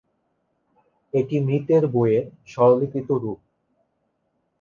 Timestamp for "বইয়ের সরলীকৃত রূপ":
1.87-3.39